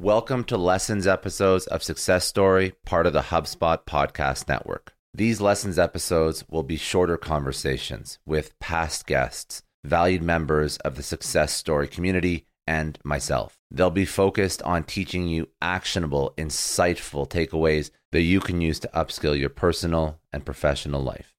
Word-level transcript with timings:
Welcome 0.00 0.44
to 0.44 0.56
Lessons 0.56 1.08
episodes 1.08 1.66
of 1.66 1.82
Success 1.82 2.24
Story, 2.24 2.74
part 2.86 3.08
of 3.08 3.12
the 3.12 3.20
HubSpot 3.20 3.84
podcast 3.84 4.46
network. 4.46 4.94
These 5.12 5.40
Lessons 5.40 5.76
episodes 5.76 6.44
will 6.48 6.62
be 6.62 6.76
shorter 6.76 7.16
conversations 7.16 8.20
with 8.24 8.56
past 8.60 9.08
guests, 9.08 9.64
valued 9.82 10.22
members 10.22 10.76
of 10.76 10.94
the 10.94 11.02
Success 11.02 11.52
Story 11.52 11.88
community, 11.88 12.46
and 12.64 12.96
myself. 13.02 13.58
They'll 13.72 13.90
be 13.90 14.04
focused 14.04 14.62
on 14.62 14.84
teaching 14.84 15.26
you 15.26 15.48
actionable, 15.60 16.32
insightful 16.38 17.28
takeaways 17.28 17.90
that 18.12 18.22
you 18.22 18.38
can 18.38 18.60
use 18.60 18.78
to 18.78 18.90
upskill 18.94 19.36
your 19.36 19.50
personal 19.50 20.20
and 20.32 20.46
professional 20.46 21.02
life. 21.02 21.34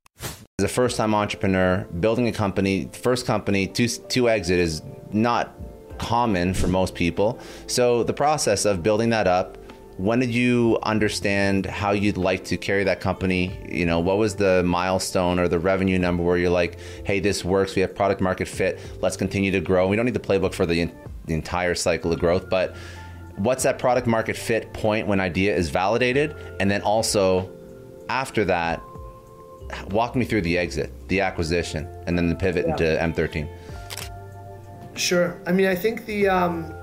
As 0.60 0.66
a 0.66 0.68
first 0.68 0.98
time 0.98 1.16
entrepreneur, 1.16 1.88
building 2.02 2.28
a 2.28 2.34
company, 2.34 2.90
first 2.92 3.26
company 3.26 3.68
to, 3.68 3.88
to 3.88 4.28
exit 4.28 4.60
is 4.60 4.82
not 5.14 5.58
common 6.00 6.53
for 6.53 6.67
most 6.67 6.95
people. 6.95 7.39
So 7.67 8.03
the 8.03 8.14
process 8.14 8.66
of 8.66 8.81
building 8.81 9.09
that 9.09 9.28
up, 9.28 9.58
when 9.97 10.19
did 10.19 10.33
you 10.33 10.80
understand 10.83 11.66
how 11.66 11.92
you'd 11.92 12.17
like 12.17 12.45
to 12.45 12.58
carry 12.58 12.86
that 12.86 13.02
company? 13.02 13.59
You 13.69 13.86
know, 13.86 14.00
what 14.00 14.17
was 14.17 14.36
the 14.36 14.64
milestone 14.64 15.39
or 15.39 15.50
the 15.50 15.59
revenue 15.59 16.00
number 16.00 16.23
where 16.23 16.38
you're 16.38 16.50
like, 16.50 16.80
hey, 17.03 17.20
this 17.20 17.44
works, 17.44 17.75
we 17.75 17.81
have 17.81 17.94
product 17.94 18.22
market 18.22 18.47
fit, 18.47 18.80
let's 19.02 19.17
continue 19.17 19.52
to 19.52 19.59
grow. 19.59 19.88
We 19.88 19.97
don't 19.97 20.05
need 20.05 20.14
the 20.14 20.20
playbook 20.20 20.53
for 20.53 20.66
the, 20.66 20.89
the 21.25 21.33
entire 21.33 21.75
cycle 21.75 22.14
of 22.14 22.20
growth, 22.20 22.50
but 22.50 22.75
what's 23.36 23.64
that 23.64 23.77
product 23.77 24.08
market 24.08 24.38
fit 24.38 24.73
point 24.73 25.08
when 25.08 25.20
idea 25.20 25.55
is 25.55 25.70
validated? 25.70 26.36
And 26.61 26.72
then 26.72 26.81
also 26.81 27.52
after 28.09 28.45
that, 28.45 28.81
walk 29.89 30.16
me 30.16 30.25
through 30.25 30.42
the 30.42 30.58
exit, 30.58 30.92
the 31.09 31.22
acquisition, 31.22 31.88
and 32.08 32.17
then 32.17 32.30
the 32.30 32.36
pivot 32.36 32.66
yeah. 32.66 32.72
into 32.72 32.83
M13. 32.83 33.50
Sure. 35.00 35.42
I 35.47 35.53
mean, 35.53 35.67
I 35.67 35.75
think 35.75 36.05
the 36.05 36.28
um, 36.28 36.73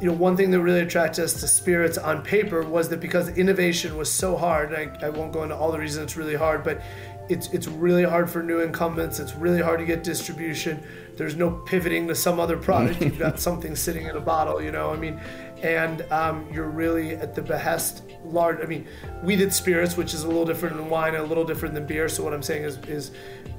you 0.00 0.06
know 0.06 0.14
one 0.14 0.36
thing 0.36 0.50
that 0.50 0.60
really 0.60 0.80
attracted 0.80 1.24
us 1.24 1.34
to 1.40 1.46
spirits 1.46 1.98
on 1.98 2.22
paper 2.22 2.62
was 2.62 2.88
that 2.88 3.00
because 3.00 3.28
innovation 3.28 3.96
was 3.96 4.10
so 4.10 4.36
hard. 4.36 4.72
I, 4.72 5.06
I 5.06 5.10
won't 5.10 5.32
go 5.32 5.42
into 5.42 5.54
all 5.54 5.70
the 5.70 5.78
reasons 5.78 6.04
it's 6.04 6.16
really 6.16 6.36
hard, 6.36 6.64
but 6.64 6.80
it's 7.28 7.48
it's 7.50 7.68
really 7.68 8.02
hard 8.02 8.30
for 8.30 8.42
new 8.42 8.60
incumbents. 8.60 9.20
It's 9.20 9.34
really 9.34 9.60
hard 9.60 9.78
to 9.78 9.84
get 9.84 10.02
distribution. 10.02 10.82
There's 11.16 11.36
no 11.36 11.50
pivoting 11.50 12.08
to 12.08 12.14
some 12.14 12.40
other 12.40 12.56
product. 12.56 13.02
You've 13.02 13.18
got 13.18 13.38
something 13.38 13.76
sitting 13.76 14.06
in 14.06 14.16
a 14.16 14.20
bottle. 14.20 14.62
You 14.62 14.72
know, 14.72 14.90
I 14.90 14.96
mean, 14.96 15.20
and 15.62 16.00
um, 16.10 16.48
you're 16.50 16.70
really 16.70 17.12
at 17.16 17.34
the 17.34 17.42
behest 17.42 18.04
large. 18.24 18.58
I 18.60 18.64
mean, 18.64 18.86
we 19.22 19.36
did 19.36 19.52
spirits, 19.52 19.98
which 19.98 20.14
is 20.14 20.24
a 20.24 20.26
little 20.26 20.46
different 20.46 20.76
than 20.76 20.88
wine, 20.88 21.14
and 21.14 21.22
a 21.22 21.26
little 21.26 21.44
different 21.44 21.74
than 21.74 21.86
beer. 21.86 22.08
So 22.08 22.24
what 22.24 22.32
I'm 22.32 22.42
saying 22.42 22.64
is 22.64 22.78
is 22.88 23.10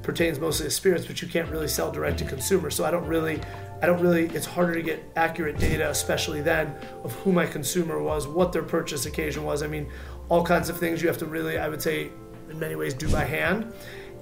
pertains 0.02 0.40
mostly 0.40 0.66
to 0.66 0.72
spirits, 0.72 1.06
but 1.06 1.22
you 1.22 1.28
can't 1.28 1.50
really 1.50 1.68
sell 1.68 1.92
direct 1.92 2.18
to 2.18 2.26
consumer. 2.26 2.72
So 2.72 2.84
I 2.84 2.90
don't 2.90 3.06
really 3.06 3.40
I 3.82 3.88
don't 3.88 4.00
really, 4.00 4.28
it's 4.28 4.46
harder 4.46 4.76
to 4.76 4.82
get 4.82 5.04
accurate 5.16 5.58
data, 5.58 5.90
especially 5.90 6.42
then, 6.42 6.76
of 7.04 7.14
who 7.16 7.32
my 7.32 7.46
consumer 7.46 8.02
was, 8.02 8.28
what 8.28 8.54
their 8.54 8.64
purchase 8.64 9.06
occasion 9.06 9.44
was. 9.44 9.64
I 9.64 9.68
mean, 9.68 9.90
all 10.30 10.44
kinds 10.44 10.70
of 10.70 10.78
things 10.78 11.02
you 11.02 11.08
have 11.08 11.18
to 11.18 11.26
really, 11.26 11.58
I 11.58 11.68
would 11.68 11.82
say, 11.82 12.12
in 12.50 12.60
many 12.60 12.76
ways, 12.76 12.94
do 12.94 13.10
by 13.12 13.24
hand. 13.24 13.74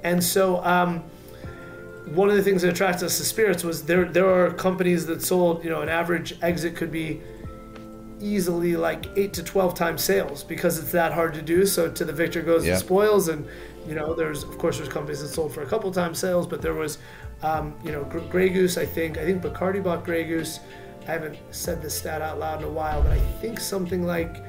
And 0.03 0.23
so, 0.23 0.63
um, 0.63 1.03
one 2.05 2.29
of 2.29 2.35
the 2.35 2.41
things 2.43 2.61
that 2.61 2.69
attracted 2.69 3.05
us 3.05 3.17
to 3.17 3.25
spirits 3.25 3.63
was 3.63 3.83
there 3.83 4.05
there 4.05 4.29
are 4.29 4.51
companies 4.51 5.05
that 5.07 5.21
sold, 5.21 5.63
you 5.63 5.69
know, 5.69 5.81
an 5.81 5.89
average 5.89 6.37
exit 6.41 6.75
could 6.75 6.91
be 6.91 7.21
easily 8.19 8.75
like 8.75 9.05
eight 9.15 9.33
to 9.33 9.43
twelve 9.43 9.75
times 9.75 10.03
sales 10.03 10.43
because 10.43 10.79
it's 10.79 10.91
that 10.91 11.13
hard 11.13 11.33
to 11.33 11.41
do. 11.41 11.65
So 11.65 11.89
to 11.91 12.05
the 12.05 12.13
victor 12.13 12.41
goes 12.41 12.65
yeah. 12.65 12.73
the 12.73 12.79
spoils, 12.79 13.27
and 13.27 13.47
you 13.87 13.95
know, 13.95 14.13
there's 14.13 14.43
of 14.43 14.57
course 14.57 14.77
there's 14.77 14.89
companies 14.89 15.21
that 15.21 15.29
sold 15.29 15.53
for 15.53 15.61
a 15.61 15.67
couple 15.67 15.91
times 15.91 16.19
sales, 16.19 16.47
but 16.47 16.61
there 16.61 16.73
was 16.73 16.97
um, 17.41 17.73
you 17.83 17.91
know, 17.91 18.03
Grey 18.03 18.49
Goose, 18.49 18.77
I 18.77 18.85
think, 18.85 19.17
I 19.17 19.25
think 19.25 19.41
Bacardi 19.41 19.81
bought 19.81 20.03
Grey 20.03 20.25
Goose. 20.25 20.59
I 21.07 21.11
haven't 21.11 21.37
said 21.51 21.81
this 21.81 21.97
stat 21.97 22.21
out 22.21 22.39
loud 22.39 22.61
in 22.61 22.67
a 22.67 22.71
while, 22.71 23.01
but 23.01 23.11
I 23.11 23.19
think 23.41 23.59
something 23.59 24.03
like 24.03 24.43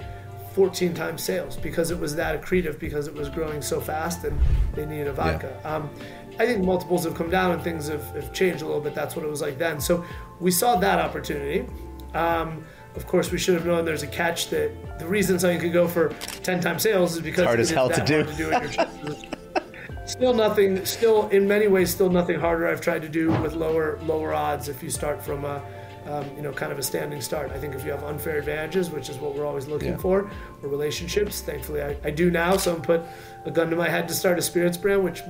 14 0.55 0.93
times 0.93 1.23
sales 1.23 1.57
because 1.57 1.91
it 1.91 1.99
was 1.99 2.15
that 2.17 2.41
accretive 2.41 2.79
because 2.79 3.07
it 3.07 3.15
was 3.15 3.29
growing 3.29 3.63
so 3.63 3.81
fast 3.81 4.25
and 4.25 4.39
they 4.75 4.85
needed 4.85 5.07
a 5.07 5.13
vodka. 5.13 5.57
Yeah. 5.63 5.77
Um, 5.77 5.91
I 6.39 6.47
think 6.47 6.65
multiples 6.65 7.05
have 7.05 7.15
come 7.15 7.31
down 7.31 7.53
and 7.53 7.63
things 7.63 7.89
have, 7.89 8.05
have, 8.15 8.33
changed 8.33 8.63
a 8.63 8.67
little 8.67 8.81
bit. 8.81 8.95
That's 8.95 9.15
what 9.15 9.25
it 9.25 9.29
was 9.29 9.41
like 9.41 9.59
then. 9.59 9.81
So 9.81 10.05
we 10.41 10.51
saw 10.51 10.77
that 10.77 10.99
opportunity. 10.99 11.67
Um, 12.15 12.65
of 12.97 13.07
course, 13.07 13.31
we 13.31 13.39
should 13.39 13.55
have 13.55 13.67
known 13.67 13.85
there's 13.85 14.03
a 14.03 14.09
catch 14.09 14.51
that 14.51 14.99
the 14.99 15.07
reason 15.07 15.39
something 15.39 15.61
could 15.61 15.73
go 15.73 15.87
for 15.87 16.09
10 16.43 16.61
times 16.61 16.83
sales 16.83 17.15
is 17.15 17.21
because 17.21 17.41
it's 17.41 17.47
hard 17.47 17.61
as 17.61 17.71
hell 17.71 17.89
to 17.91 18.05
do. 18.05 18.25
To 18.25 18.69
do 18.69 19.17
still 20.11 20.35
nothing 20.35 20.85
still 20.85 21.29
in 21.29 21.47
many 21.47 21.69
ways 21.69 21.89
still 21.89 22.11
nothing 22.11 22.39
harder 22.39 22.67
i've 22.67 22.81
tried 22.81 23.01
to 23.01 23.09
do 23.09 23.31
with 23.43 23.55
lower 23.55 23.99
lower 24.03 24.35
odds 24.35 24.69
if 24.69 24.83
you 24.83 24.91
start 24.91 25.23
from 25.23 25.45
a 25.45 25.63
um, 26.07 26.25
you 26.35 26.43
know 26.43 26.53
kind 26.53 26.73
of 26.73 26.79
a 26.79 26.83
standing 26.83 27.21
start 27.21 27.51
i 27.53 27.59
think 27.59 27.75
if 27.75 27.85
you 27.85 27.93
have 27.93 28.03
unfair 28.03 28.39
advantages 28.39 28.91
which 28.91 29.09
is 29.09 29.19
what 29.19 29.37
we're 29.37 29.47
always 29.47 29.69
looking 29.69 29.91
yeah. 29.91 29.99
for 29.99 30.29
or 30.63 30.69
relationships 30.69 31.43
thankfully 31.43 31.83
I, 31.83 31.97
I 32.03 32.11
do 32.11 32.31
now 32.31 32.57
someone 32.57 32.83
put 32.83 33.03
a 33.45 33.51
gun 33.53 33.71
to 33.71 33.77
my 33.77 33.89
head 33.89 34.09
to 34.09 34.15
start 34.15 34.37
a 34.39 34.43
spirits 34.43 34.77
brand 34.77 35.05
which 35.05 35.23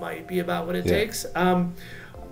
might 0.00 0.26
be 0.26 0.38
about 0.38 0.66
what 0.66 0.76
it 0.76 0.86
yeah. 0.86 0.92
takes 0.92 1.26
um, 1.34 1.74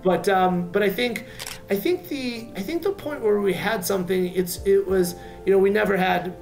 but 0.03 0.27
um, 0.29 0.71
but 0.71 0.81
I 0.81 0.89
think 0.89 1.25
I 1.71 1.75
think 1.75 2.09
the 2.09 2.49
I 2.57 2.61
think 2.61 2.83
the 2.83 2.91
point 2.91 3.21
where 3.21 3.39
we 3.39 3.53
had 3.53 3.85
something 3.85 4.33
it's 4.35 4.59
it 4.65 4.85
was 4.85 5.15
you 5.45 5.53
know 5.53 5.57
we 5.57 5.69
never 5.69 5.95
had 5.95 6.35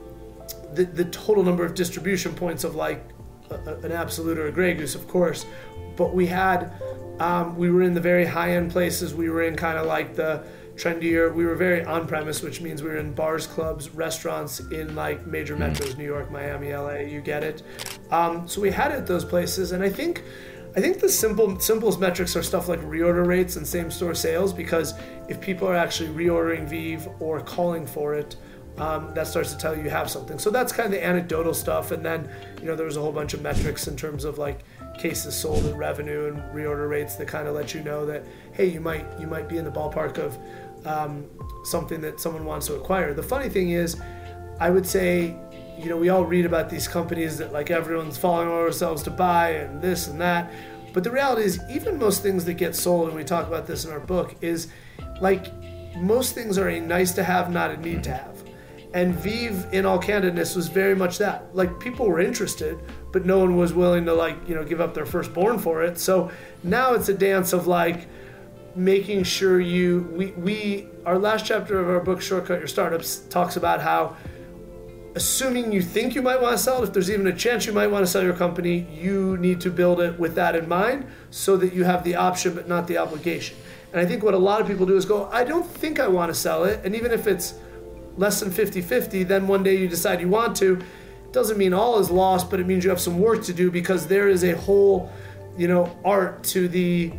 the, 0.73 0.85
the 0.85 1.05
total 1.05 1.43
number 1.43 1.63
of 1.63 1.75
distribution 1.75 2.33
points 2.33 2.63
of 2.63 2.73
like 2.73 3.03
a, 3.51 3.75
an 3.75 3.91
Absolut 3.91 4.39
or 4.39 4.47
a 4.47 4.51
Grey 4.51 4.73
Goose, 4.73 4.95
of 4.95 5.07
course, 5.07 5.45
but 5.95 6.15
we 6.15 6.25
had 6.25 6.73
um, 7.19 7.55
we 7.57 7.69
were 7.69 7.83
in 7.83 7.93
the 7.93 8.01
very 8.01 8.25
high 8.25 8.53
end 8.55 8.71
places. 8.71 9.13
We 9.13 9.29
were 9.29 9.43
in 9.43 9.55
kind 9.55 9.77
of 9.77 9.85
like 9.85 10.15
the 10.15 10.43
trendier. 10.75 11.31
We 11.31 11.45
were 11.45 11.55
very 11.55 11.83
on 11.83 12.07
premise, 12.07 12.41
which 12.41 12.59
means 12.59 12.81
we 12.81 12.89
were 12.89 12.97
in 12.97 13.13
bars, 13.13 13.45
clubs, 13.45 13.91
restaurants 13.91 14.61
in 14.71 14.95
like 14.95 15.27
major 15.27 15.55
mm. 15.55 15.71
metros, 15.71 15.95
New 15.95 16.05
York, 16.05 16.31
Miami, 16.31 16.73
LA. 16.73 17.01
You 17.01 17.21
get 17.21 17.43
it. 17.43 17.61
Um, 18.09 18.47
so 18.47 18.61
we 18.61 18.71
had 18.71 18.91
it 18.91 18.95
at 18.95 19.05
those 19.05 19.25
places, 19.25 19.73
and 19.73 19.83
I 19.83 19.89
think. 19.89 20.23
I 20.75 20.81
think 20.81 20.99
the 20.99 21.09
simple 21.09 21.59
simplest 21.59 21.99
metrics 21.99 22.35
are 22.35 22.43
stuff 22.43 22.67
like 22.67 22.79
reorder 22.81 23.25
rates 23.25 23.55
and 23.55 23.67
same 23.67 23.89
store 23.89 24.13
sales 24.13 24.53
because 24.53 24.93
if 25.27 25.41
people 25.41 25.67
are 25.67 25.75
actually 25.75 26.09
reordering 26.09 26.69
VEEV 26.69 27.19
or 27.19 27.41
calling 27.41 27.87
for 27.87 28.13
it, 28.13 28.35
um, 28.77 29.13
that 29.13 29.27
starts 29.27 29.51
to 29.51 29.57
tell 29.57 29.75
you 29.75 29.83
you 29.83 29.89
have 29.89 30.09
something. 30.09 30.39
So 30.39 30.49
that's 30.49 30.71
kind 30.71 30.85
of 30.85 30.91
the 30.91 31.03
anecdotal 31.03 31.53
stuff. 31.53 31.91
And 31.91 32.05
then, 32.05 32.29
you 32.61 32.65
know, 32.65 32.75
there 32.75 32.85
was 32.85 32.97
a 32.97 33.01
whole 33.01 33.11
bunch 33.11 33.33
of 33.33 33.41
metrics 33.41 33.87
in 33.87 33.97
terms 33.97 34.23
of 34.23 34.37
like 34.37 34.59
cases 34.97 35.35
sold 35.35 35.65
and 35.65 35.77
revenue 35.77 36.27
and 36.27 36.37
reorder 36.55 36.89
rates 36.89 37.15
that 37.15 37.27
kind 37.27 37.47
of 37.47 37.55
let 37.55 37.73
you 37.73 37.83
know 37.83 38.05
that, 38.05 38.23
hey, 38.53 38.67
you 38.67 38.79
might 38.79 39.05
you 39.19 39.27
might 39.27 39.49
be 39.49 39.57
in 39.57 39.65
the 39.65 39.71
ballpark 39.71 40.17
of 40.17 40.37
um, 40.85 41.25
something 41.63 41.99
that 42.01 42.19
someone 42.19 42.45
wants 42.45 42.67
to 42.67 42.75
acquire. 42.75 43.13
The 43.13 43.23
funny 43.23 43.49
thing 43.49 43.71
is, 43.71 43.99
I 44.59 44.69
would 44.69 44.85
say, 44.85 45.35
you 45.79 45.89
know, 45.89 45.97
we 45.97 46.09
all 46.09 46.25
read 46.25 46.45
about 46.45 46.69
these 46.69 46.87
companies 46.87 47.37
that 47.37 47.53
like 47.53 47.71
everyone's 47.71 48.17
falling 48.17 48.47
over 48.47 48.65
ourselves 48.65 49.03
to 49.03 49.11
buy 49.11 49.51
and 49.51 49.81
this 49.81 50.07
and 50.07 50.19
that. 50.19 50.51
But 50.93 51.03
the 51.03 51.11
reality 51.11 51.43
is, 51.43 51.59
even 51.69 51.97
most 51.97 52.21
things 52.21 52.45
that 52.45 52.55
get 52.55 52.75
sold, 52.75 53.07
and 53.07 53.15
we 53.15 53.23
talk 53.23 53.47
about 53.47 53.67
this 53.67 53.85
in 53.85 53.91
our 53.91 53.99
book, 53.99 54.35
is 54.41 54.67
like 55.21 55.47
most 55.95 56.35
things 56.35 56.57
are 56.57 56.67
a 56.67 56.79
nice 56.79 57.11
to 57.13 57.23
have, 57.23 57.51
not 57.51 57.71
a 57.71 57.77
need 57.77 58.03
to 58.05 58.13
have. 58.13 58.43
And 58.93 59.13
VEEV, 59.13 59.71
in 59.71 59.85
all 59.85 60.01
candidness, 60.01 60.55
was 60.55 60.67
very 60.67 60.95
much 60.95 61.19
that. 61.19 61.55
Like 61.55 61.79
people 61.79 62.07
were 62.07 62.19
interested, 62.19 62.79
but 63.11 63.25
no 63.25 63.37
one 63.37 63.55
was 63.55 63.71
willing 63.71 64.05
to 64.05 64.13
like 64.13 64.35
you 64.47 64.55
know 64.55 64.63
give 64.63 64.81
up 64.81 64.93
their 64.93 65.05
firstborn 65.05 65.59
for 65.59 65.83
it. 65.83 65.99
So 65.99 66.31
now 66.63 66.93
it's 66.93 67.07
a 67.07 67.13
dance 67.13 67.53
of 67.53 67.67
like, 67.67 68.07
making 68.75 69.23
sure 69.23 69.59
you 69.59 70.07
we 70.11 70.27
we 70.31 70.87
our 71.05 71.17
last 71.17 71.45
chapter 71.45 71.79
of 71.79 71.89
our 71.89 71.99
book 71.99 72.21
shortcut 72.21 72.59
your 72.59 72.67
startups 72.67 73.19
talks 73.29 73.55
about 73.57 73.81
how 73.81 74.15
assuming 75.15 75.71
you 75.71 75.81
think 75.81 76.13
you 76.13 76.21
might 76.21 76.41
want 76.41 76.55
to 76.55 76.63
sell 76.63 76.81
it 76.81 76.87
if 76.87 76.93
there's 76.93 77.09
even 77.09 77.27
a 77.27 77.35
chance 77.35 77.65
you 77.65 77.73
might 77.73 77.87
want 77.87 78.05
to 78.05 78.11
sell 78.11 78.23
your 78.23 78.33
company 78.33 78.87
you 78.93 79.37
need 79.37 79.59
to 79.59 79.69
build 79.69 79.99
it 79.99 80.19
with 80.19 80.35
that 80.35 80.55
in 80.55 80.67
mind 80.67 81.05
so 81.31 81.57
that 81.57 81.73
you 81.73 81.83
have 81.83 82.03
the 82.03 82.15
option 82.15 82.53
but 82.53 82.67
not 82.67 82.87
the 82.87 82.97
obligation. 82.97 83.57
And 83.91 83.99
i 83.99 84.05
think 84.05 84.23
what 84.23 84.33
a 84.33 84.37
lot 84.37 84.61
of 84.61 84.67
people 84.67 84.85
do 84.85 84.95
is 84.95 85.05
go 85.05 85.27
i 85.31 85.43
don't 85.43 85.65
think 85.65 85.99
i 85.99 86.07
want 86.07 86.29
to 86.31 86.35
sell 86.35 86.63
it. 86.63 86.81
And 86.83 86.95
even 86.95 87.11
if 87.11 87.27
it's 87.27 87.55
less 88.17 88.39
than 88.39 88.51
50-50 88.51 89.27
then 89.27 89.47
one 89.47 89.63
day 89.63 89.75
you 89.77 89.87
decide 89.87 90.21
you 90.21 90.29
want 90.29 90.55
to. 90.57 90.79
It 91.25 91.33
doesn't 91.33 91.57
mean 91.57 91.73
all 91.73 91.99
is 91.99 92.09
lost 92.09 92.49
but 92.51 92.59
it 92.59 92.67
means 92.67 92.83
you 92.83 92.89
have 92.89 93.01
some 93.01 93.19
work 93.19 93.43
to 93.45 93.53
do 93.53 93.71
because 93.71 94.07
there 94.07 94.27
is 94.27 94.43
a 94.43 94.55
whole 94.55 95.11
you 95.57 95.67
know 95.67 95.97
art 96.05 96.43
to 96.43 96.67
the 96.67 97.11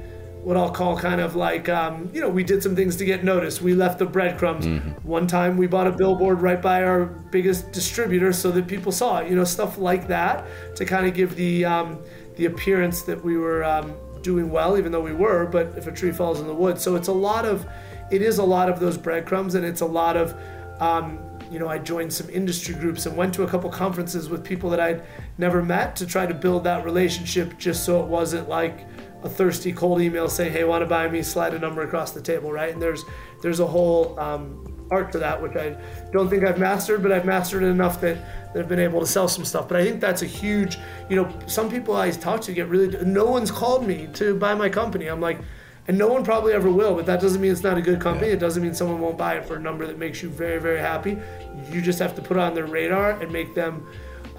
what 0.42 0.56
I'll 0.56 0.70
call 0.70 0.96
kind 0.96 1.20
of 1.20 1.36
like, 1.36 1.68
um, 1.68 2.08
you 2.14 2.20
know, 2.20 2.28
we 2.28 2.44
did 2.44 2.62
some 2.62 2.74
things 2.74 2.96
to 2.96 3.04
get 3.04 3.22
noticed. 3.22 3.60
We 3.60 3.74
left 3.74 3.98
the 3.98 4.06
breadcrumbs. 4.06 4.66
Mm-hmm. 4.66 5.06
One 5.06 5.26
time 5.26 5.56
we 5.56 5.66
bought 5.66 5.86
a 5.86 5.92
billboard 5.92 6.40
right 6.40 6.60
by 6.60 6.82
our 6.82 7.04
biggest 7.04 7.72
distributor 7.72 8.32
so 8.32 8.50
that 8.52 8.66
people 8.66 8.90
saw 8.90 9.18
it, 9.18 9.28
you 9.28 9.36
know, 9.36 9.44
stuff 9.44 9.76
like 9.76 10.08
that 10.08 10.46
to 10.76 10.84
kind 10.84 11.06
of 11.06 11.14
give 11.14 11.36
the, 11.36 11.66
um, 11.66 11.98
the 12.36 12.46
appearance 12.46 13.02
that 13.02 13.22
we 13.22 13.36
were 13.36 13.62
um, 13.64 13.94
doing 14.22 14.50
well, 14.50 14.78
even 14.78 14.92
though 14.92 15.02
we 15.02 15.12
were, 15.12 15.46
but 15.46 15.66
if 15.76 15.86
a 15.86 15.92
tree 15.92 16.12
falls 16.12 16.40
in 16.40 16.46
the 16.46 16.54
woods. 16.54 16.82
So 16.82 16.96
it's 16.96 17.08
a 17.08 17.12
lot 17.12 17.44
of, 17.44 17.66
it 18.10 18.22
is 18.22 18.38
a 18.38 18.44
lot 18.44 18.70
of 18.70 18.80
those 18.80 18.96
breadcrumbs 18.96 19.54
and 19.54 19.64
it's 19.64 19.82
a 19.82 19.86
lot 19.86 20.16
of, 20.16 20.34
um, 20.80 21.18
you 21.50 21.58
know, 21.58 21.68
I 21.68 21.78
joined 21.78 22.12
some 22.12 22.30
industry 22.30 22.74
groups 22.74 23.04
and 23.06 23.16
went 23.16 23.34
to 23.34 23.42
a 23.42 23.46
couple 23.46 23.68
conferences 23.70 24.30
with 24.30 24.42
people 24.42 24.70
that 24.70 24.80
I'd 24.80 25.02
never 25.36 25.62
met 25.62 25.96
to 25.96 26.06
try 26.06 26.24
to 26.24 26.32
build 26.32 26.64
that 26.64 26.84
relationship 26.84 27.58
just 27.58 27.84
so 27.84 28.00
it 28.02 28.06
wasn't 28.06 28.48
like, 28.48 28.86
a 29.22 29.28
thirsty 29.28 29.72
cold 29.72 30.00
email 30.00 30.28
saying, 30.28 30.52
"Hey, 30.52 30.64
want 30.64 30.82
to 30.82 30.86
buy 30.86 31.08
me?" 31.08 31.22
Slide 31.22 31.54
a 31.54 31.58
number 31.58 31.82
across 31.82 32.12
the 32.12 32.22
table, 32.22 32.52
right? 32.52 32.72
And 32.72 32.80
there's 32.80 33.04
there's 33.42 33.60
a 33.60 33.66
whole 33.66 34.18
um, 34.18 34.86
art 34.90 35.12
to 35.12 35.18
that, 35.18 35.40
which 35.40 35.56
I 35.56 35.76
don't 36.12 36.28
think 36.28 36.44
I've 36.44 36.58
mastered, 36.58 37.02
but 37.02 37.12
I've 37.12 37.24
mastered 37.24 37.62
it 37.62 37.66
enough 37.66 38.00
that, 38.00 38.52
that 38.52 38.60
I've 38.60 38.68
been 38.68 38.80
able 38.80 39.00
to 39.00 39.06
sell 39.06 39.28
some 39.28 39.44
stuff. 39.44 39.68
But 39.68 39.80
I 39.80 39.84
think 39.84 40.00
that's 40.00 40.22
a 40.22 40.26
huge, 40.26 40.78
you 41.08 41.16
know, 41.16 41.32
some 41.46 41.70
people 41.70 41.96
I 41.96 42.10
talk 42.10 42.40
to 42.42 42.52
get 42.52 42.68
really. 42.68 42.96
No 43.04 43.26
one's 43.26 43.50
called 43.50 43.86
me 43.86 44.08
to 44.14 44.36
buy 44.36 44.54
my 44.54 44.68
company. 44.68 45.06
I'm 45.06 45.20
like, 45.20 45.38
and 45.88 45.96
no 45.96 46.08
one 46.08 46.24
probably 46.24 46.52
ever 46.52 46.70
will. 46.70 46.94
But 46.94 47.06
that 47.06 47.20
doesn't 47.20 47.40
mean 47.40 47.52
it's 47.52 47.62
not 47.62 47.78
a 47.78 47.82
good 47.82 48.00
company. 48.00 48.30
It 48.30 48.40
doesn't 48.40 48.62
mean 48.62 48.74
someone 48.74 49.00
won't 49.00 49.18
buy 49.18 49.34
it 49.36 49.44
for 49.44 49.56
a 49.56 49.60
number 49.60 49.86
that 49.86 49.98
makes 49.98 50.22
you 50.22 50.28
very 50.28 50.60
very 50.60 50.80
happy. 50.80 51.18
You 51.70 51.80
just 51.80 51.98
have 51.98 52.14
to 52.16 52.22
put 52.22 52.36
it 52.36 52.40
on 52.40 52.54
their 52.54 52.66
radar 52.66 53.12
and 53.20 53.32
make 53.32 53.54
them. 53.54 53.86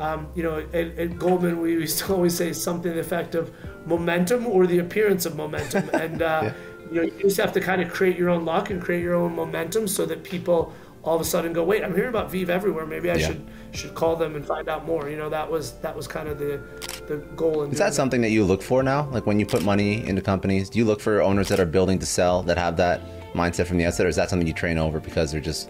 Um, 0.01 0.27
you 0.33 0.42
know, 0.42 0.57
at, 0.74 0.98
at 0.98 1.19
Goldman, 1.19 1.62
we 1.62 1.74
used 1.74 2.00
to 2.00 2.13
always 2.15 2.36
say 2.36 2.53
something 2.53 2.92
to 2.92 2.95
the 2.95 3.01
effect 3.01 3.36
of 3.36 3.53
momentum 3.86 4.48
or 4.48 4.65
the 4.65 4.80
appearance 4.80 5.25
of 5.25 5.36
momentum. 5.36 5.89
And 5.94 6.21
uh, 6.21 6.42
yeah. 6.44 6.53
you 6.92 6.95
know, 6.95 7.01
you 7.03 7.21
just 7.21 7.38
have 7.38 7.53
to 7.53 7.62
kind 7.62 7.81
of 7.81 7.89
create 7.92 8.18
your 8.18 8.30
own 8.30 8.44
luck 8.44 8.71
and 8.71 8.81
create 8.81 9.03
your 9.03 9.13
own 9.13 9.36
momentum 9.36 9.88
so 9.88 10.06
that 10.07 10.24
people 10.24 10.74
all 11.03 11.15
of 11.15 11.21
a 11.21 11.25
sudden 11.25 11.53
go, 11.53 11.63
wait, 11.63 11.83
I'm 11.83 11.95
hearing 11.95 12.09
about 12.09 12.31
VEEV 12.31 12.50
everywhere. 12.50 12.86
Maybe 12.86 13.09
I 13.09 13.15
yeah. 13.15 13.27
should 13.27 13.48
should 13.71 13.95
call 13.95 14.15
them 14.15 14.36
and 14.36 14.45
find 14.45 14.68
out 14.69 14.86
more. 14.86 15.09
You 15.09 15.18
know, 15.18 15.30
that 15.30 15.50
was 15.50 15.74
that 15.80 15.95
was 15.95 16.07
kind 16.07 16.27
of 16.27 16.39
the 16.39 16.62
the 17.07 17.18
goal. 17.36 17.63
Is 17.63 17.77
that 17.77 17.94
something 17.94 18.21
that 18.21 18.31
you 18.31 18.44
look 18.44 18.62
for 18.63 18.81
now? 18.81 19.07
Like 19.12 19.25
when 19.27 19.39
you 19.39 19.45
put 19.45 19.63
money 19.63 20.06
into 20.07 20.21
companies, 20.21 20.69
do 20.69 20.80
you 20.80 20.86
look 20.86 21.00
for 21.00 21.21
owners 21.21 21.48
that 21.50 21.59
are 21.59 21.65
building 21.65 22.00
to 22.00 22.06
sell 22.06 22.42
that 22.44 22.57
have 22.57 22.75
that 22.77 23.01
mindset 23.33 23.68
from 23.68 23.77
the 23.77 23.86
outset, 23.86 24.06
or 24.06 24.09
is 24.09 24.15
that 24.15 24.30
something 24.30 24.48
you 24.48 24.53
train 24.53 24.77
over 24.77 25.00
because 25.00 25.31
they're 25.31 25.42
just 25.42 25.69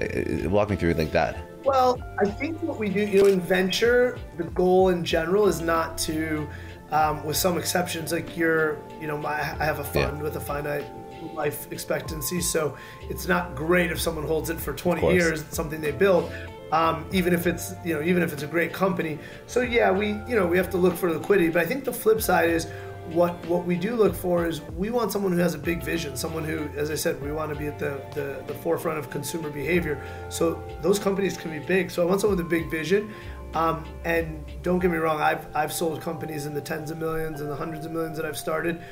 uh, 0.00 0.48
walk 0.48 0.70
me 0.70 0.76
through 0.76 0.94
like 0.94 1.12
that? 1.12 1.36
Well, 1.66 2.00
I 2.18 2.26
think 2.26 2.62
what 2.62 2.78
we 2.78 2.88
do, 2.88 3.00
you 3.00 3.22
know, 3.22 3.26
in 3.26 3.40
venture, 3.40 4.18
the 4.36 4.44
goal 4.44 4.90
in 4.90 5.04
general 5.04 5.48
is 5.48 5.60
not 5.60 5.98
to 5.98 6.48
um, 6.92 7.24
with 7.24 7.36
some 7.36 7.58
exceptions. 7.58 8.12
Like 8.12 8.36
you're, 8.36 8.78
you 9.00 9.08
know, 9.08 9.18
my, 9.18 9.32
I 9.32 9.64
have 9.64 9.80
a 9.80 9.84
fund 9.84 10.18
yeah. 10.18 10.22
with 10.22 10.36
a 10.36 10.40
finite 10.40 10.86
life 11.34 11.70
expectancy, 11.72 12.40
so 12.40 12.76
it's 13.10 13.26
not 13.26 13.56
great 13.56 13.90
if 13.90 14.00
someone 14.00 14.24
holds 14.24 14.48
it 14.48 14.60
for 14.60 14.72
20 14.72 15.12
years. 15.12 15.42
It's 15.42 15.56
something 15.56 15.80
they 15.80 15.90
build, 15.90 16.30
um, 16.70 17.04
even 17.12 17.32
if 17.34 17.48
it's, 17.48 17.74
you 17.84 17.94
know, 17.94 18.02
even 18.02 18.22
if 18.22 18.32
it's 18.32 18.44
a 18.44 18.46
great 18.46 18.72
company. 18.72 19.18
So 19.46 19.62
yeah, 19.62 19.90
we, 19.90 20.08
you 20.28 20.36
know, 20.36 20.46
we 20.46 20.56
have 20.56 20.70
to 20.70 20.76
look 20.76 20.94
for 20.94 21.10
liquidity. 21.10 21.48
But 21.48 21.62
I 21.62 21.66
think 21.66 21.84
the 21.84 21.92
flip 21.92 22.22
side 22.22 22.50
is 22.50 22.68
what 23.12 23.34
what 23.46 23.64
we 23.64 23.76
do 23.76 23.94
look 23.96 24.14
for 24.14 24.46
is 24.46 24.60
we 24.76 24.90
want 24.90 25.12
someone 25.12 25.32
who 25.32 25.38
has 25.38 25.54
a 25.54 25.58
big 25.58 25.82
vision, 25.82 26.16
someone 26.16 26.44
who, 26.44 26.68
as 26.76 26.90
I 26.90 26.94
said, 26.94 27.20
we 27.22 27.32
want 27.32 27.52
to 27.52 27.58
be 27.58 27.66
at 27.66 27.78
the, 27.78 28.00
the, 28.14 28.42
the 28.46 28.54
forefront 28.54 28.98
of 28.98 29.10
consumer 29.10 29.50
behavior. 29.50 30.02
So 30.28 30.62
those 30.82 30.98
companies 30.98 31.36
can 31.36 31.50
be 31.50 31.58
big. 31.58 31.90
So 31.90 32.02
I 32.02 32.04
want 32.04 32.20
someone 32.20 32.36
with 32.36 32.46
a 32.46 32.48
big 32.48 32.70
vision. 32.70 33.12
Um, 33.54 33.84
and 34.04 34.44
don't 34.62 34.80
get 34.80 34.90
me 34.90 34.98
wrong, 34.98 35.20
I've, 35.20 35.46
I've 35.56 35.72
sold 35.72 36.02
companies 36.02 36.44
in 36.44 36.52
the 36.52 36.60
tens 36.60 36.90
of 36.90 36.98
millions 36.98 37.40
and 37.40 37.50
the 37.50 37.56
hundreds 37.56 37.86
of 37.86 37.92
millions 37.92 38.18
that 38.18 38.26
I've 38.26 38.36
started, 38.36 38.82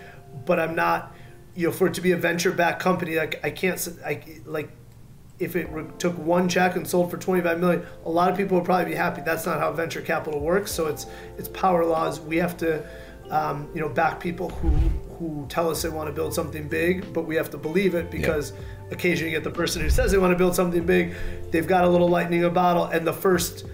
but 0.47 0.59
I'm 0.59 0.75
not, 0.75 1.15
you 1.55 1.67
know, 1.67 1.73
for 1.73 1.87
it 1.87 1.95
to 1.95 2.01
be 2.01 2.13
a 2.13 2.17
venture 2.17 2.51
backed 2.51 2.81
company, 2.81 3.17
like 3.17 3.41
I 3.45 3.51
can't, 3.51 3.87
I, 4.07 4.23
like, 4.47 4.71
if 5.39 5.57
it 5.57 5.69
took 5.99 6.17
one 6.17 6.49
check 6.49 6.77
and 6.77 6.87
sold 6.87 7.11
for 7.11 7.19
25 7.19 7.61
million, 7.61 7.85
a 8.07 8.11
lot 8.11 8.31
of 8.31 8.37
people 8.37 8.57
would 8.57 8.65
probably 8.65 8.87
be 8.87 8.95
happy. 8.95 9.21
That's 9.21 9.45
not 9.45 9.59
how 9.59 9.73
venture 9.73 10.01
capital 10.01 10.41
works. 10.41 10.71
So 10.71 10.87
it's, 10.87 11.07
it's 11.37 11.49
power 11.49 11.85
laws. 11.85 12.21
We 12.21 12.37
have 12.37 12.57
to, 12.59 12.87
um, 13.35 13.69
you 13.75 13.81
know, 13.81 13.89
back 13.89 14.21
people 14.21 14.49
who, 14.51 14.71
who 15.19 15.45
tell 15.49 15.69
us 15.69 15.83
they 15.83 15.89
want 15.89 16.09
to 16.09 16.13
build 16.13 16.33
something 16.33 16.69
big, 16.69 17.13
but 17.13 17.23
we 17.23 17.35
have 17.35 17.51
to 17.51 17.59
believe 17.59 17.97
it 17.97 18.09
because 18.09 18.53
yeah. 18.53 18.59
occasionally 18.93 19.33
you 19.33 19.37
get 19.37 19.43
the 19.43 19.51
person 19.51 19.83
who 19.83 19.91
says 19.91 20.13
they 20.13 20.19
want 20.19 20.31
to 20.31 20.39
build 20.39 20.55
something 20.55 20.87
big, 20.87 21.15
they've 21.51 21.67
got 21.67 21.83
a 21.83 21.89
little 21.89 22.09
lightning 22.09 22.41
in 22.41 22.47
a 22.47 22.51
bottle, 22.51 22.85
and 22.85 23.05
the 23.05 23.13
first 23.13 23.67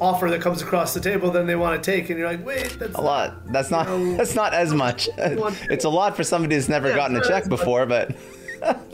offer 0.00 0.28
that 0.28 0.42
comes 0.42 0.60
across 0.60 0.92
the 0.92 1.00
table 1.00 1.30
then 1.30 1.46
they 1.46 1.56
want 1.56 1.82
to 1.82 1.90
take 1.90 2.10
and 2.10 2.18
you're 2.18 2.28
like 2.28 2.44
wait 2.44 2.76
that's 2.78 2.94
a 2.96 3.00
lot. 3.00 3.50
That's 3.50 3.70
not 3.70 3.86
know, 3.86 4.14
that's 4.18 4.34
not 4.34 4.52
as 4.52 4.74
much. 4.74 5.08
it's 5.16 5.86
a 5.86 5.88
lot 5.88 6.14
for 6.14 6.22
somebody 6.22 6.54
who's 6.54 6.68
never 6.68 6.90
yeah, 6.90 6.96
gotten 6.96 7.16
a 7.16 7.22
check 7.22 7.48
before 7.48 7.86
but 7.86 8.14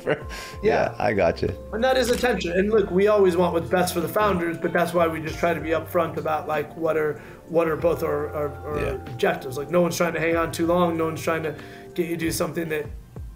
for, 0.02 0.26
yeah. 0.62 0.90
yeah. 0.90 0.94
i 0.98 1.12
got 1.12 1.42
you 1.42 1.54
and 1.72 1.82
that 1.82 1.96
is 1.96 2.10
attention 2.10 2.52
and 2.52 2.70
look 2.70 2.90
we 2.90 3.08
always 3.08 3.36
want 3.36 3.52
what's 3.52 3.68
best 3.68 3.94
for 3.94 4.00
the 4.00 4.08
founders 4.08 4.56
but 4.58 4.72
that's 4.72 4.92
why 4.92 5.06
we 5.06 5.20
just 5.20 5.38
try 5.38 5.54
to 5.54 5.60
be 5.60 5.70
upfront 5.70 6.16
about 6.16 6.48
like 6.48 6.74
what 6.76 6.96
are 6.96 7.20
what 7.48 7.68
are 7.68 7.76
both 7.76 8.02
our, 8.02 8.28
our, 8.34 8.54
our 8.66 8.80
yeah. 8.80 8.90
objectives 9.12 9.56
like 9.56 9.70
no 9.70 9.80
one's 9.80 9.96
trying 9.96 10.12
to 10.12 10.20
hang 10.20 10.36
on 10.36 10.50
too 10.50 10.66
long 10.66 10.96
no 10.96 11.04
one's 11.04 11.22
trying 11.22 11.42
to 11.42 11.54
get 11.94 12.06
you 12.06 12.16
to 12.16 12.24
do 12.26 12.32
something 12.32 12.68
that 12.68 12.86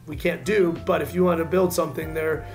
we 0.06 0.16
can't 0.16 0.44
do 0.44 0.72
but 0.86 1.02
if 1.02 1.14
you 1.14 1.24
want 1.24 1.38
to 1.38 1.44
build 1.44 1.72
something 1.72 2.14
there 2.14 2.46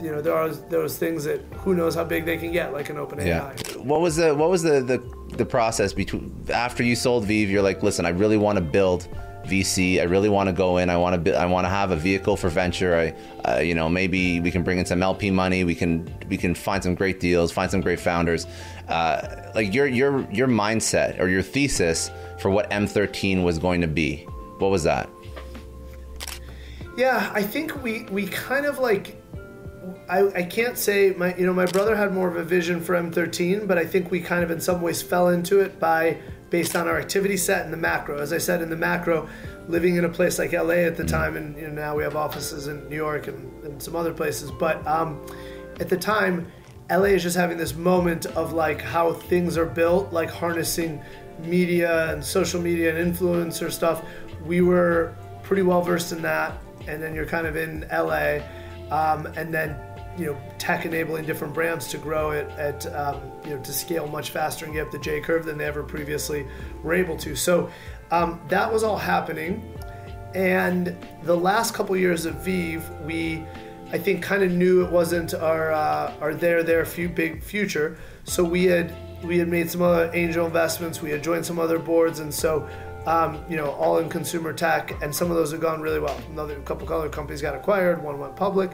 you 0.00 0.10
know 0.10 0.20
there 0.20 0.34
are 0.34 0.48
those 0.50 0.98
things 0.98 1.24
that 1.24 1.40
who 1.58 1.74
knows 1.74 1.94
how 1.94 2.04
big 2.04 2.24
they 2.24 2.36
can 2.36 2.52
get, 2.52 2.72
like 2.72 2.90
an 2.90 2.96
OpenAI. 2.96 3.26
Yeah. 3.26 3.52
What 3.82 4.00
was 4.00 4.16
the 4.16 4.34
what 4.34 4.50
was 4.50 4.62
the, 4.62 4.80
the 4.80 4.98
the 5.36 5.44
process 5.44 5.92
between 5.92 6.44
after 6.52 6.82
you 6.82 6.96
sold 6.96 7.26
VEEV? 7.26 7.48
You're 7.48 7.62
like, 7.62 7.82
listen, 7.82 8.04
I 8.04 8.10
really 8.10 8.36
want 8.36 8.56
to 8.56 8.64
build 8.64 9.08
VC. 9.46 10.00
I 10.00 10.04
really 10.04 10.28
want 10.28 10.48
to 10.48 10.52
go 10.52 10.78
in. 10.78 10.90
I 10.90 10.96
want 10.96 11.24
to. 11.24 11.34
I 11.34 11.46
want 11.46 11.64
to 11.64 11.68
have 11.68 11.90
a 11.90 11.96
vehicle 11.96 12.36
for 12.36 12.48
venture. 12.48 12.96
I, 12.96 13.48
uh, 13.48 13.58
you 13.60 13.74
know, 13.74 13.88
maybe 13.88 14.40
we 14.40 14.50
can 14.50 14.62
bring 14.62 14.78
in 14.78 14.86
some 14.86 15.02
LP 15.02 15.30
money. 15.30 15.64
We 15.64 15.74
can 15.74 16.12
we 16.28 16.36
can 16.36 16.54
find 16.54 16.82
some 16.82 16.94
great 16.94 17.20
deals, 17.20 17.52
find 17.52 17.70
some 17.70 17.80
great 17.80 18.00
founders. 18.00 18.46
Uh, 18.88 19.50
like 19.54 19.72
your 19.74 19.86
your 19.86 20.28
your 20.30 20.48
mindset 20.48 21.20
or 21.20 21.28
your 21.28 21.42
thesis 21.42 22.10
for 22.38 22.50
what 22.50 22.70
M13 22.70 23.42
was 23.42 23.58
going 23.58 23.80
to 23.80 23.88
be. 23.88 24.24
What 24.58 24.70
was 24.70 24.82
that? 24.84 25.08
Yeah, 26.96 27.30
I 27.34 27.42
think 27.42 27.82
we 27.82 28.04
we 28.04 28.26
kind 28.26 28.66
of 28.66 28.78
like 28.78 29.20
I, 30.08 30.28
I 30.34 30.42
can't 30.42 30.78
say 30.78 31.14
my 31.16 31.34
you 31.36 31.46
know 31.46 31.52
my 31.52 31.66
brother 31.66 31.96
had 31.96 32.12
more 32.12 32.28
of 32.28 32.36
a 32.36 32.44
vision 32.44 32.80
for 32.80 32.94
M13, 32.94 33.66
but 33.66 33.78
I 33.78 33.84
think 33.84 34.10
we 34.10 34.20
kind 34.20 34.44
of 34.44 34.50
in 34.50 34.60
some 34.60 34.80
ways 34.80 35.02
fell 35.02 35.28
into 35.28 35.60
it 35.60 35.80
by 35.80 36.18
based 36.54 36.76
on 36.76 36.86
our 36.86 37.00
activity 37.00 37.36
set 37.36 37.64
and 37.64 37.72
the 37.72 37.76
macro. 37.76 38.20
As 38.20 38.32
I 38.32 38.38
said 38.38 38.62
in 38.62 38.70
the 38.70 38.76
macro, 38.76 39.28
living 39.66 39.96
in 39.96 40.04
a 40.04 40.08
place 40.08 40.38
like 40.38 40.52
LA 40.52 40.86
at 40.86 40.96
the 40.96 41.02
mm-hmm. 41.02 41.06
time, 41.06 41.36
and 41.36 41.56
you 41.56 41.66
know 41.66 41.74
now 41.74 41.96
we 41.96 42.04
have 42.04 42.14
offices 42.14 42.68
in 42.68 42.88
New 42.88 42.94
York 42.94 43.26
and, 43.26 43.64
and 43.64 43.82
some 43.82 43.96
other 43.96 44.14
places, 44.14 44.52
but 44.52 44.76
um, 44.86 45.20
at 45.80 45.88
the 45.88 45.96
time, 45.96 46.46
LA 46.88 47.10
is 47.16 47.24
just 47.24 47.36
having 47.36 47.58
this 47.58 47.74
moment 47.74 48.26
of 48.26 48.52
like 48.52 48.80
how 48.80 49.12
things 49.12 49.58
are 49.58 49.66
built, 49.66 50.12
like 50.12 50.30
harnessing 50.30 51.02
media 51.40 52.12
and 52.12 52.24
social 52.24 52.60
media 52.62 52.94
and 52.94 52.98
influencer 53.12 53.68
stuff. 53.72 54.04
We 54.46 54.60
were 54.60 55.16
pretty 55.42 55.62
well 55.62 55.82
versed 55.82 56.12
in 56.12 56.22
that, 56.22 56.56
and 56.86 57.02
then 57.02 57.16
you're 57.16 57.26
kind 57.26 57.48
of 57.48 57.56
in 57.56 57.84
LA 57.90 58.46
um, 58.92 59.26
and 59.34 59.52
then 59.52 59.76
you 60.16 60.26
know 60.26 60.36
tech 60.58 60.86
enabling 60.86 61.24
different 61.24 61.52
brands 61.52 61.88
to 61.88 61.98
grow 61.98 62.30
it 62.30 62.48
at 62.50 62.86
um, 62.94 63.20
you 63.44 63.50
know 63.50 63.62
to 63.62 63.72
scale 63.72 64.06
much 64.06 64.30
faster 64.30 64.64
and 64.64 64.74
get 64.74 64.86
up 64.86 64.92
the 64.92 64.98
J 64.98 65.20
curve 65.20 65.44
than 65.44 65.58
they 65.58 65.64
ever 65.64 65.82
previously 65.82 66.46
were 66.82 66.94
able 66.94 67.16
to. 67.18 67.34
So 67.34 67.70
um, 68.10 68.40
that 68.48 68.72
was 68.72 68.82
all 68.82 68.98
happening, 68.98 69.76
and 70.34 70.96
the 71.22 71.36
last 71.36 71.74
couple 71.74 71.96
years 71.96 72.26
of 72.26 72.34
VEEV, 72.36 73.04
we 73.04 73.44
I 73.92 73.98
think 73.98 74.22
kind 74.22 74.42
of 74.42 74.50
knew 74.50 74.84
it 74.84 74.90
wasn't 74.90 75.34
our 75.34 75.72
uh, 75.72 76.14
our 76.20 76.34
there 76.34 76.62
there 76.62 76.84
few 76.84 77.08
big 77.08 77.42
future. 77.42 77.98
So 78.24 78.44
we 78.44 78.64
had 78.64 78.94
we 79.24 79.38
had 79.38 79.48
made 79.48 79.70
some 79.70 79.82
other 79.82 80.10
angel 80.14 80.46
investments, 80.46 81.00
we 81.00 81.10
had 81.10 81.22
joined 81.22 81.46
some 81.46 81.58
other 81.58 81.78
boards, 81.78 82.20
and 82.20 82.32
so. 82.32 82.68
Um, 83.06 83.44
you 83.50 83.58
know, 83.58 83.72
all 83.72 83.98
in 83.98 84.08
consumer 84.08 84.54
tech, 84.54 85.02
and 85.02 85.14
some 85.14 85.30
of 85.30 85.36
those 85.36 85.52
have 85.52 85.60
gone 85.60 85.82
really 85.82 86.00
well. 86.00 86.18
Another 86.30 86.58
couple 86.60 86.90
other 86.90 87.10
companies 87.10 87.42
got 87.42 87.54
acquired, 87.54 88.02
one 88.02 88.18
went 88.18 88.34
public, 88.34 88.70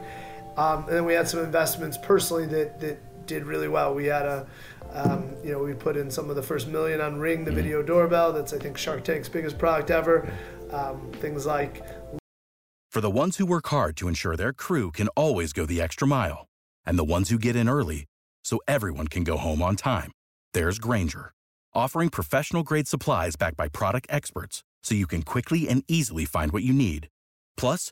um, 0.57 0.85
and 0.87 0.97
then 0.97 1.05
we 1.05 1.13
had 1.13 1.27
some 1.27 1.41
investments 1.43 1.97
personally 1.97 2.45
that, 2.47 2.79
that 2.79 3.25
did 3.25 3.45
really 3.45 3.67
well. 3.67 3.93
We 3.93 4.05
had 4.05 4.25
a, 4.25 4.47
um, 4.93 5.33
you 5.43 5.51
know, 5.51 5.59
we 5.59 5.73
put 5.73 5.95
in 5.95 6.11
some 6.11 6.29
of 6.29 6.35
the 6.35 6.43
first 6.43 6.67
million 6.67 6.99
on 6.99 7.19
Ring, 7.19 7.45
the 7.45 7.51
video 7.51 7.81
doorbell. 7.81 8.33
That's 8.33 8.53
I 8.53 8.59
think 8.59 8.77
Shark 8.77 9.03
Tank's 9.03 9.29
biggest 9.29 9.57
product 9.57 9.89
ever. 9.89 10.31
Um, 10.71 11.11
things 11.13 11.45
like 11.45 11.83
For 12.89 13.01
the 13.01 13.09
ones 13.09 13.37
who 13.37 13.45
work 13.45 13.67
hard 13.67 13.95
to 13.97 14.07
ensure 14.07 14.35
their 14.35 14.53
crew 14.53 14.91
can 14.91 15.07
always 15.09 15.53
go 15.53 15.65
the 15.65 15.81
extra 15.81 16.07
mile, 16.07 16.47
and 16.85 16.99
the 16.99 17.03
ones 17.03 17.29
who 17.29 17.37
get 17.37 17.55
in 17.55 17.69
early 17.69 18.05
so 18.43 18.59
everyone 18.67 19.07
can 19.07 19.23
go 19.23 19.37
home 19.37 19.61
on 19.61 19.75
time, 19.75 20.11
there's 20.53 20.79
Grainger, 20.79 21.31
offering 21.73 22.09
professional 22.09 22.63
grade 22.63 22.87
supplies 22.87 23.35
backed 23.35 23.57
by 23.57 23.69
product 23.69 24.07
experts 24.09 24.63
so 24.83 24.95
you 24.95 25.07
can 25.07 25.21
quickly 25.21 25.69
and 25.69 25.83
easily 25.87 26.25
find 26.25 26.51
what 26.51 26.63
you 26.63 26.73
need. 26.73 27.07
Plus, 27.55 27.91